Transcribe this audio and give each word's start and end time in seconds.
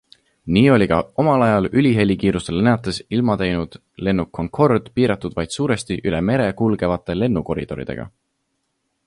Nii 0.55 0.69
oli 0.75 0.85
ka 0.91 0.95
omal 1.23 1.43
ajal 1.47 1.67
ülehelikiirusel 1.81 2.57
lennates 2.59 2.97
ilma 3.17 3.35
teinud 3.43 3.77
lennuk 4.09 4.33
Concorde 4.39 4.95
piiratud 4.97 5.37
vaid 5.43 5.55
suuresti 5.59 6.01
üle 6.13 6.25
mere 6.33 6.49
kulgevate 6.65 7.19
lennukoridoridega. 7.21 8.11